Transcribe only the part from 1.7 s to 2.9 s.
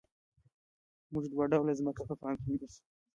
ځمکه په پام کې نیسو